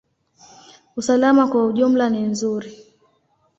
Usalama 0.95 1.47
kwa 1.47 1.65
ujumla 1.65 2.09
ni 2.09 2.21
nzuri. 2.21 2.71